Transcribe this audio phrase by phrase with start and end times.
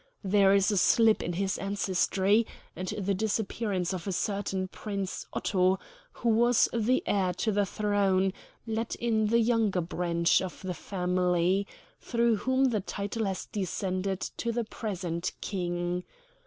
[0.23, 5.77] There is a slip in his ancestry, and the disappearance of a certain Prince Otto,
[6.11, 8.33] who was the heir to the throne,
[8.65, 11.67] let in the younger branch of the family,
[11.99, 16.03] through whom the title has descended to the present King.